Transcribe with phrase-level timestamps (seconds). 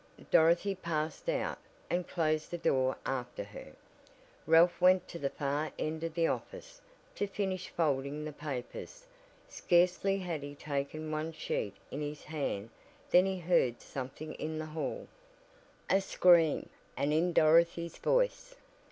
[0.31, 3.73] Dorothy passed out, and closed the door after her.
[4.47, 6.81] Ralph went to the far end of the office,
[7.13, 9.05] to finish folding the papers.
[9.47, 12.71] Scarcely had he taken one sheet in his hand
[13.11, 15.07] than he heard something in the hall.
[15.87, 16.67] A scream!
[16.97, 18.55] And in Dorothy's voice!